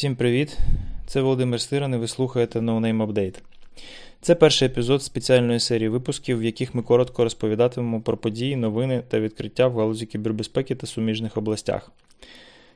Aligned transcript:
Всім 0.00 0.16
привіт! 0.16 0.58
Це 1.06 1.20
Володимир 1.20 1.60
Стиран 1.60 1.94
і 1.94 1.96
ви 1.96 2.08
слухаєте 2.08 2.58
No 2.58 2.80
Name 2.80 3.06
Update. 3.06 3.38
Це 4.20 4.34
перший 4.34 4.68
епізод 4.68 5.02
спеціальної 5.02 5.60
серії 5.60 5.88
випусків, 5.88 6.38
в 6.38 6.44
яких 6.44 6.74
ми 6.74 6.82
коротко 6.82 7.24
розповідатимемо 7.24 8.00
про 8.00 8.16
події, 8.16 8.56
новини 8.56 9.02
та 9.08 9.20
відкриття 9.20 9.66
в 9.66 9.76
галузі 9.76 10.06
кібербезпеки 10.06 10.74
та 10.74 10.86
суміжних 10.86 11.36
областях. 11.36 11.92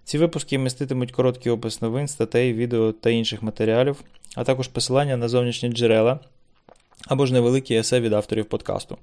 Ці 0.05 0.19
випуски 0.19 0.59
міститимуть 0.59 1.13
короткий 1.13 1.53
опис 1.53 1.83
новин, 1.83 2.09
статей, 2.09 2.53
відео 2.53 2.93
та 2.93 3.11
інших 3.11 3.43
матеріалів, 3.43 4.05
а 4.35 4.45
також 4.45 4.69
посилання 4.69 5.17
на 5.17 5.29
зовнішні 5.29 5.69
джерела 5.69 6.19
або 7.07 7.27
ж 7.27 7.33
невеликі 7.33 7.75
есе 7.75 8.01
від 8.01 8.13
авторів 8.13 8.45
подкасту. 8.45 8.99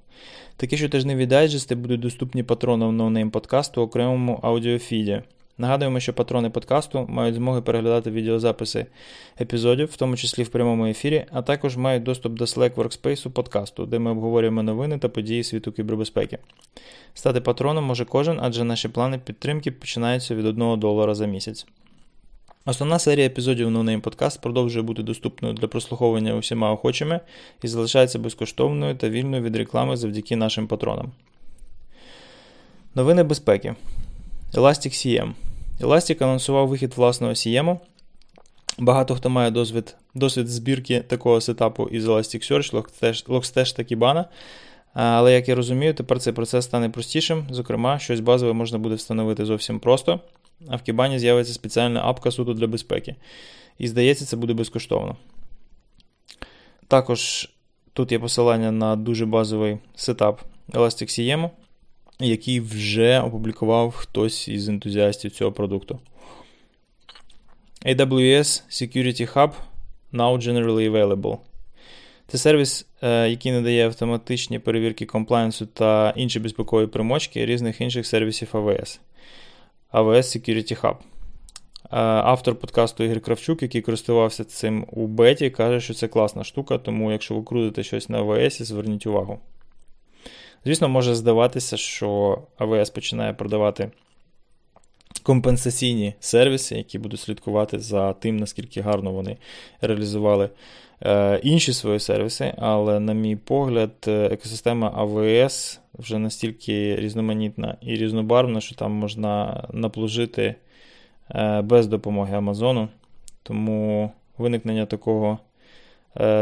Такі 0.58 0.78
щотижневі 0.78 1.26
дайджести 1.26 1.76
будуть 1.76 2.00
доступні 2.00 2.44
патронам 2.44 3.02
NoName 3.02 3.30
подкасту 3.30 3.82
у 3.82 3.86
окремому 3.86 4.40
аудіофіді. 4.44 5.22
Нагадуємо, 5.58 6.00
що 6.00 6.14
патрони 6.14 6.50
подкасту 6.50 7.06
мають 7.10 7.36
змоги 7.36 7.62
переглядати 7.62 8.12
відеозаписи 8.12 8.86
епізодів, 9.42 9.88
в 9.88 9.98
тому 9.98 10.18
числі 10.18 10.44
в 10.44 10.50
прямому 10.50 10.86
ефірі, 10.86 11.26
а 11.32 11.42
також 11.42 11.78
мають 11.78 12.04
доступ 12.04 12.34
до 12.34 12.46
Slack 12.46 12.74
Workspace 12.74 13.30
подкасту, 13.30 13.86
де 13.86 14.00
ми 14.00 14.12
обговорюємо 14.12 14.64
новини 14.64 14.98
та 14.98 15.10
події 15.10 15.44
світу 15.44 15.72
кібербезпеки. 15.72 16.38
Стати 17.14 17.42
патроном 17.42 17.84
може 17.84 18.06
кожен, 18.06 18.40
адже 18.42 18.64
наші 18.64 18.90
плани 18.90 19.20
підтримки 19.26 19.72
починаються 19.72 20.36
від 20.36 20.46
1 20.46 20.80
долара 20.80 21.16
за 21.16 21.26
місяць. 21.26 21.66
Основна 22.66 23.00
серія 23.00 23.26
епізодів 23.26 23.70
No 23.70 23.84
Name 23.84 24.02
Podcast 24.02 24.42
продовжує 24.42 24.84
бути 24.84 25.04
доступною 25.04 25.54
для 25.54 25.68
прослуховування 25.68 26.36
усіма 26.36 26.72
охочими 26.72 27.20
і 27.64 27.68
залишається 27.68 28.20
безкоштовною 28.20 28.96
та 28.96 29.10
вільною 29.10 29.44
від 29.44 29.56
реклами 29.56 29.98
завдяки 29.98 30.36
нашим 30.36 30.68
патронам. 30.68 31.12
Новини 32.96 33.24
безпеки. 33.24 33.76
Elastic 34.54 34.94
CM. 34.94 35.34
Elastic 35.80 36.24
анонсував 36.24 36.68
вихід 36.68 36.94
власного 36.94 37.34
CM. 37.34 37.80
Багато 38.78 39.16
хто 39.16 39.30
має 39.30 39.52
досвід 39.52 39.96
досвід 40.14 40.48
збірки 40.48 41.00
такого 41.00 41.42
сетапу 41.42 41.88
із 41.88 42.08
Elasticsearch, 42.08 42.84
Logstash 43.28 43.76
та 43.76 43.84
Kibana. 43.84 44.26
Але, 44.94 45.34
як 45.34 45.50
я 45.50 45.56
розумію, 45.56 45.94
тепер 45.94 46.20
цей 46.20 46.34
процес 46.34 46.66
стане 46.66 46.90
простішим. 46.90 47.48
Зокрема, 47.50 48.00
щось 48.00 48.20
базове 48.20 48.54
можна 48.54 48.78
буде 48.78 48.96
встановити 48.96 49.46
зовсім 49.46 49.80
просто, 49.80 50.20
а 50.68 50.76
в 50.76 50.80
Kibana 50.80 51.20
з'явиться 51.20 51.54
спеціальна 51.54 52.02
апка 52.04 52.32
суто 52.32 52.54
для 52.54 52.68
безпеки. 52.68 53.16
І 53.78 53.88
здається, 53.88 54.26
це 54.26 54.38
буде 54.38 54.54
безкоштовно. 54.54 55.18
Також 56.88 57.50
тут 57.94 58.12
є 58.12 58.20
посилання 58.20 58.72
на 58.72 58.96
дуже 58.96 59.26
базовий 59.26 59.78
сетап 59.96 60.42
ElasticCM 60.74 61.50
який 62.24 62.60
вже 62.60 63.20
опублікував 63.20 63.92
хтось 63.92 64.48
із 64.48 64.70
ентузіастів 64.70 65.32
цього 65.32 65.52
продукту. 65.52 66.00
AWS 67.86 68.64
Security 68.70 69.34
Hub 69.34 69.52
now 70.14 70.38
generally 70.38 70.92
available. 70.92 71.38
Це 72.28 72.38
сервіс, 72.38 72.86
е, 73.02 73.30
який 73.30 73.52
надає 73.52 73.86
автоматичні 73.86 74.60
перевірки 74.60 75.06
комплайнсу 75.06 75.66
та 75.66 76.14
інші 76.16 76.40
безпекові 76.40 76.88
примочки 76.88 77.46
різних 77.46 77.82
інших 77.82 78.06
сервісів 78.08 78.50
AWS. 78.54 79.00
AWS 79.94 80.18
Security 80.18 80.82
Hub. 80.82 80.96
Е, 80.96 81.98
автор 82.02 82.56
подкасту 82.56 83.04
Ігор 83.04 83.22
Кравчук, 83.22 83.62
який 83.62 83.82
користувався 83.82 84.44
цим 84.44 84.86
у 84.92 85.08
беті, 85.08 85.50
каже, 85.50 85.82
що 85.82 85.94
це 85.94 86.08
класна 86.08 86.44
штука, 86.44 86.78
тому 86.78 87.12
якщо 87.12 87.36
ви 87.36 87.44
крутите 87.44 87.84
щось 87.84 88.10
на 88.10 88.24
AWS, 88.24 88.64
зверніть 88.64 89.08
увагу. 89.08 89.40
Звісно, 90.66 90.90
може 90.90 91.16
здаватися, 91.16 91.78
що 91.78 92.42
АВС 92.58 92.90
починає 92.90 93.34
продавати 93.34 93.92
компенсаційні 95.24 96.14
сервіси, 96.20 96.76
які 96.76 97.00
будуть 97.00 97.20
слідкувати 97.20 97.80
за 97.80 98.14
тим, 98.14 98.38
наскільки 98.38 98.82
гарно 98.82 99.12
вони 99.12 99.38
реалізували 99.82 100.50
е, 101.02 101.40
інші 101.44 101.74
свої 101.74 102.00
сервіси. 102.00 102.54
Але, 102.58 103.00
на 103.00 103.14
мій 103.14 103.36
погляд, 103.36 103.92
е, 104.08 104.26
екосистема 104.32 104.92
АВС 104.96 105.80
вже 105.94 106.18
настільки 106.18 106.96
різноманітна 106.96 107.78
і 107.82 107.96
різнобарвна, 107.96 108.62
що 108.62 108.76
там 108.76 108.92
можна 108.92 109.64
наплужити 109.74 110.56
е, 111.36 111.62
без 111.62 111.88
допомоги 111.88 112.36
Амазону. 112.36 112.88
Тому 113.44 114.12
виникнення 114.38 114.86
такого 114.86 115.38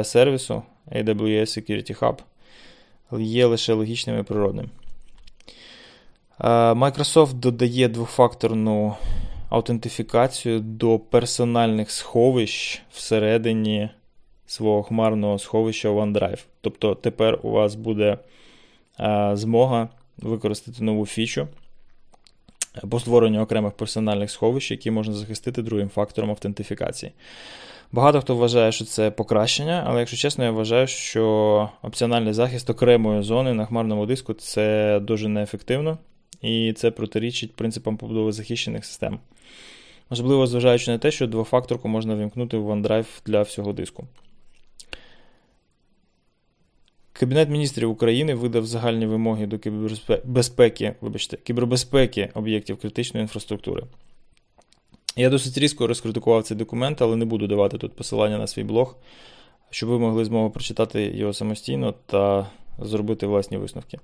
сервісу 0.04 0.64
AWS 0.92 1.42
Security 1.42 2.00
Hub 2.00 2.18
є 3.18 3.46
лише 3.46 3.74
логічним 3.74 4.20
і 4.20 4.24
природним. 4.24 4.70
Microsoft 6.74 7.34
додає 7.34 7.88
двофакторну 7.88 8.96
аутентифікацію 9.50 10.60
до 10.60 11.00
персональних 11.00 11.92
сховищ 11.92 12.82
всередині 12.92 13.90
свого 14.46 14.84
хмарного 14.84 15.40
сховища 15.40 15.90
OneDrive. 15.90 16.46
Тобто 16.62 16.96
тепер 16.96 17.40
у 17.44 17.50
вас 17.50 17.76
буде 17.76 18.18
змога 19.34 19.90
використати 20.18 20.84
нову 20.84 21.06
фічу 21.06 21.48
по 22.90 23.00
створенню 23.00 23.42
окремих 23.42 23.74
персональних 23.74 24.32
сховищ, 24.32 24.72
які 24.72 24.92
можна 24.92 25.14
захистити 25.14 25.62
другим 25.62 25.90
фактором 25.90 26.30
аутентифікації. 26.30 27.12
Багато 27.92 28.22
хто 28.22 28.36
вважає, 28.36 28.72
що 28.72 28.86
це 28.86 29.12
покращення, 29.12 29.84
але 29.88 30.00
якщо 30.00 30.18
чесно, 30.18 30.44
я 30.44 30.52
вважаю, 30.52 30.88
що 30.88 31.70
опціональний 31.82 32.34
захист 32.34 32.70
окремої 32.70 33.24
зони 33.24 33.54
на 33.54 33.66
хмарному 33.66 34.06
диску 34.06 34.34
це 34.34 35.00
дуже 35.00 35.28
неефективно 35.28 35.98
і 36.42 36.74
це 36.74 36.92
протирічить 36.92 37.56
принципам 37.56 37.98
побудови 37.98 38.32
захищених 38.32 38.86
систем. 38.86 39.20
Особливо 40.10 40.48
зважаючи 40.48 40.92
на 40.92 40.98
те, 40.98 41.12
що 41.12 41.28
двофакторку 41.28 41.88
можна 41.88 42.16
вімкнути 42.16 42.58
в 42.58 42.70
OneDrive 42.70 43.06
для 43.26 43.42
всього 43.42 43.74
диску. 43.74 44.08
Кабінет 47.20 47.50
міністрів 47.50 47.92
України 47.92 48.34
видав 48.34 48.66
загальні 48.66 49.06
вимоги 49.06 49.48
до 49.48 49.60
кібербезпеки, 49.60 50.96
вибачте, 51.02 51.38
кібербезпеки 51.38 52.30
об'єктів 52.34 52.78
критичної 52.78 53.22
інфраструктури. 53.22 53.84
Я 55.16 55.30
досить 55.30 55.58
різко 55.58 55.88
розкритикував 55.88 56.44
цей 56.44 56.58
документ, 56.58 57.02
але 57.02 57.16
не 57.16 57.26
буду 57.26 57.48
давати 57.48 57.78
тут 57.78 57.96
посилання 57.96 58.38
на 58.38 58.48
свій 58.48 58.64
блог, 58.64 58.96
щоб 59.70 59.90
ви 59.90 60.00
могли 60.00 60.26
змогу 60.26 60.50
прочитати 60.50 61.04
його 61.04 61.34
самостійно 61.34 61.94
та 62.06 62.50
зробити 62.80 63.28
власні 63.28 63.58
висновки. 63.58 64.00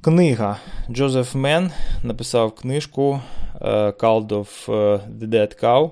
Книга 0.00 0.58
Джозеф 0.90 1.34
Мен 1.34 1.70
написав 2.02 2.54
книжку 2.54 3.20
е, 3.60 3.90
Call 3.90 4.26
of 4.28 4.72
е, 4.72 5.00
the 5.20 5.26
Dead 5.26 5.62
Cow. 5.62 5.90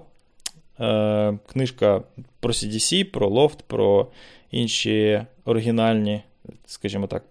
Е, 0.82 1.38
книжка 1.46 2.02
про 2.40 2.52
CDC, 2.52 3.04
про 3.04 3.28
Loft, 3.28 3.58
про 3.66 4.10
інші 4.50 5.22
оригінальні, 5.44 6.22
скажімо 6.66 7.06
так, 7.06 7.24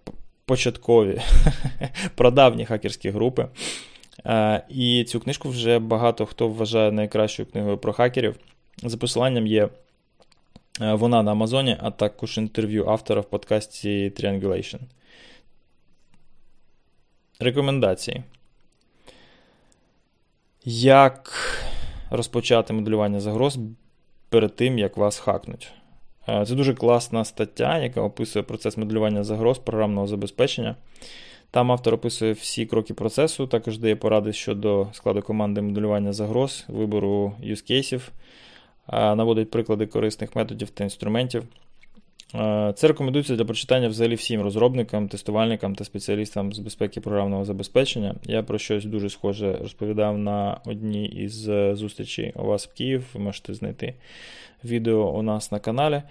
початкові 0.44 1.20
прадавні 2.14 2.64
хакерські 2.64 3.10
групи. 3.10 3.48
Е, 4.26 4.62
і 4.68 5.04
цю 5.04 5.20
книжку 5.20 5.48
вже 5.48 5.78
багато 5.78 6.26
хто 6.26 6.48
вважає 6.48 6.92
найкращою 6.92 7.46
книгою 7.46 7.78
про 7.78 7.92
хакерів. 7.92 8.36
За 8.82 8.96
посиланням 8.96 9.46
є 9.46 9.68
е, 10.80 10.94
вона 10.94 11.22
на 11.22 11.30
Амазоні, 11.30 11.76
а 11.80 11.90
також 11.90 12.38
інтерв'ю 12.38 12.88
автора 12.88 13.20
в 13.20 13.24
подкасті 13.24 14.12
Triangulation. 14.16 14.80
Рекомендації. 17.40 18.22
Як 20.64 21.32
розпочати 22.12 22.72
моделювання 22.72 23.20
загроз 23.20 23.58
перед 24.28 24.56
тим, 24.56 24.78
як 24.78 24.96
вас 24.96 25.18
хакнуть? 25.18 25.72
Е, 26.28 26.46
це 26.46 26.54
дуже 26.54 26.74
класна 26.74 27.24
стаття, 27.24 27.78
яка 27.78 28.00
описує 28.00 28.42
процес 28.42 28.76
моделювання 28.76 29.24
загроз 29.24 29.58
програмного 29.58 30.06
забезпечення. 30.06 30.76
Там 31.50 31.72
автор 31.72 31.94
описує 31.94 32.32
всі 32.32 32.66
кроки 32.66 32.94
процесу, 32.94 33.46
також 33.46 33.78
дає 33.78 33.96
поради 33.96 34.32
щодо 34.32 34.88
складу 34.92 35.22
команди 35.22 35.60
моделювання 35.60 36.12
загроз, 36.12 36.64
вибору 36.68 37.32
юзкейсів, 37.40 38.12
наводить 38.92 39.50
приклади 39.50 39.86
корисних 39.86 40.36
методів 40.36 40.70
та 40.70 40.84
інструментів. 40.84 41.44
Це 42.74 42.88
рекомендується 42.88 43.36
для 43.36 43.44
прочитання 43.44 43.88
взагалі 43.88 44.14
всім 44.14 44.42
розробникам, 44.42 45.08
тестувальникам 45.08 45.74
та 45.74 45.84
спеціалістам 45.84 46.52
з 46.52 46.58
безпеки 46.58 47.00
програмного 47.00 47.44
забезпечення. 47.44 48.14
Я 48.24 48.42
про 48.42 48.58
щось 48.58 48.84
дуже 48.84 49.10
схоже 49.10 49.58
розповідав 49.62 50.18
на 50.18 50.60
одній 50.66 51.06
із 51.06 51.48
е, 51.48 51.74
зустрічей 51.74 52.32
у 52.36 52.44
вас 52.44 52.68
в 52.68 52.72
Київ. 52.72 53.04
Ви 53.14 53.20
можете 53.20 53.54
знайти 53.54 53.94
відео 54.64 55.10
у 55.10 55.22
нас 55.22 55.52
на 55.52 55.58
каналі. 55.58 56.02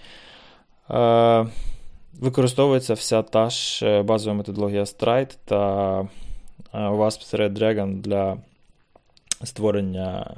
Використовується 2.19 2.93
вся 2.93 3.21
та 3.21 3.49
ж 3.49 3.85
е, 3.85 4.03
базова 4.03 4.35
методологія 4.35 4.83
Stride 4.83 5.37
та 5.45 6.01
Wasp 6.73 7.35
Thread 7.35 7.57
Dragon 7.57 8.01
для 8.01 8.37
створення 9.43 10.35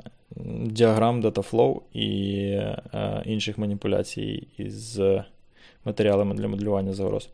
діаграм 0.66 1.22
Dataflow 1.22 1.82
і 1.94 2.38
е, 2.94 3.24
інших 3.26 3.58
маніпуляцій 3.58 4.48
із 4.58 5.02
матеріалами 5.86 6.36
для 6.36 6.48
моделювання 6.48 6.94
загроз. 6.94 7.30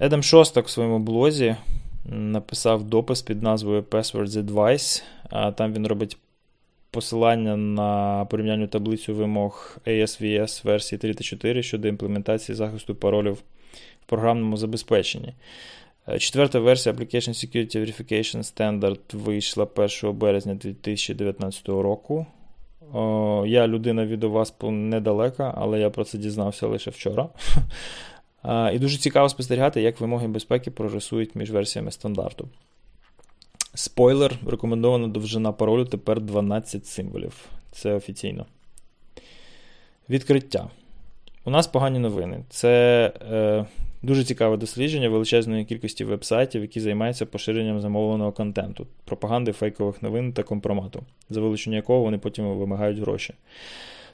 Едем 0.00 0.22
Шостак 0.22 0.66
в 0.66 0.70
своєму 0.70 0.98
блозі 0.98 1.56
написав 2.04 2.84
допис 2.84 3.22
під 3.22 3.42
назвою 3.42 3.82
Passwords 3.82 4.44
Advice. 4.44 5.02
Там 5.54 5.72
він 5.72 5.86
робить 5.86 6.16
посилання 6.90 7.56
на 7.56 8.24
порівняльну 8.24 8.66
таблицю 8.66 9.14
вимог 9.14 9.78
ASVS 9.86 10.64
версії 10.64 10.98
3.4 10.98 11.62
щодо 11.62 11.88
імплементації 11.88 12.56
захисту 12.56 12.94
паролів 12.94 13.34
в 14.02 14.06
програмному 14.06 14.56
забезпеченні. 14.56 15.34
Е, 16.08 16.18
четверта 16.18 16.58
версія 16.58 16.94
Application 16.94 17.28
Security 17.28 17.76
Verification 17.76 18.38
Standard 18.38 18.98
вийшла 19.12 19.66
1 19.74 20.12
березня 20.18 20.54
2019 20.54 21.68
року. 21.68 22.26
Я 23.46 23.66
людина 23.66 24.06
від 24.06 24.24
вас 24.24 24.54
недалека, 24.62 25.54
але 25.56 25.80
я 25.80 25.90
про 25.90 26.04
це 26.04 26.18
дізнався 26.18 26.66
лише 26.66 26.90
вчора. 26.90 27.28
І 28.72 28.78
дуже 28.78 28.98
цікаво 28.98 29.28
спостерігати, 29.28 29.82
як 29.82 30.00
вимоги 30.00 30.28
безпеки 30.28 30.70
прогресують 30.70 31.34
між 31.34 31.50
версіями 31.50 31.90
стандарту. 31.90 32.48
Спойлер, 33.74 34.38
рекомендована 34.46 35.08
довжина 35.08 35.52
паролю 35.52 35.84
тепер 35.84 36.20
12 36.20 36.86
символів. 36.86 37.46
Це 37.72 37.94
офіційно. 37.94 38.46
Відкриття. 40.08 40.68
У 41.44 41.50
нас 41.50 41.66
погані 41.66 41.98
новини. 41.98 42.44
Це 42.48 43.12
е, 43.30 43.66
дуже 44.02 44.24
цікаве 44.24 44.56
дослідження 44.56 45.08
величезної 45.08 45.64
кількості 45.64 46.04
вебсайтів, 46.04 46.62
які 46.62 46.80
займаються 46.80 47.26
поширенням 47.26 47.80
замовленого 47.80 48.32
контенту, 48.32 48.86
пропаганди 49.04 49.52
фейкових 49.52 50.02
новин 50.02 50.32
та 50.32 50.42
компромату, 50.42 51.02
за 51.30 51.40
вилучення 51.40 51.76
якого 51.76 52.00
вони 52.00 52.18
потім 52.18 52.58
вимагають 52.58 52.98
гроші. 52.98 53.34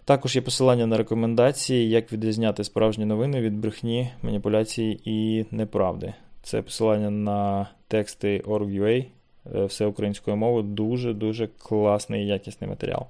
Також 0.04 0.36
є 0.36 0.42
посилання 0.42 0.86
на 0.86 0.96
рекомендації, 0.96 1.88
як 1.88 2.12
відрізняти 2.12 2.64
справжні 2.64 3.04
новини 3.04 3.40
від 3.40 3.58
брехні, 3.58 4.10
маніпуляції 4.22 5.00
і 5.04 5.46
неправди. 5.50 6.14
Це 6.42 6.62
посилання 6.62 7.10
на 7.10 7.68
тексти 7.88 8.42
Org.ua, 8.46 9.04
е, 9.54 9.64
все 9.64 9.86
українською 9.86 10.36
мовою. 10.36 10.62
Дуже-дуже 10.62 11.46
класний 11.46 12.24
і 12.24 12.26
якісний 12.26 12.70
матеріал. 12.70 13.06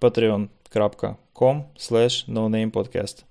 patreon.com 0.00 1.62
nonamepodcast 2.28 3.24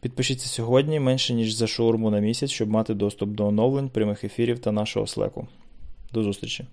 Підпишіться 0.00 0.48
сьогодні 0.48 1.00
менше, 1.00 1.34
ніж 1.34 1.54
за 1.54 1.66
шаурму 1.66 2.10
на 2.10 2.18
місяць, 2.18 2.50
щоб 2.50 2.70
мати 2.70 2.94
доступ 2.94 3.30
до 3.30 3.46
оновлень, 3.46 3.88
прямих 3.88 4.24
ефірів 4.24 4.58
та 4.58 4.72
нашого 4.72 5.06
слеку. 5.06 5.46
До 6.12 6.22
зустрічі! 6.22 6.64